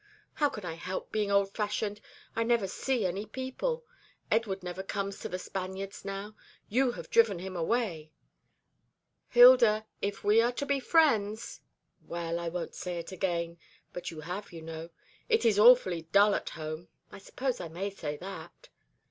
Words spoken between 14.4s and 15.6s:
you know. It is